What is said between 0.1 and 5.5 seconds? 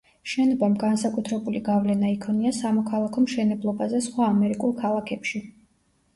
შენობამ განსაკუთრებული გავლენა იქონია სამოქალაქო მშენებლობაზე სხვა ამერიკულ ქალაქებში.